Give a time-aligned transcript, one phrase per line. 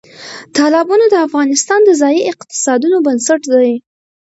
[0.55, 3.71] تالابونه د افغانستان د ځایي اقتصادونو بنسټ دی.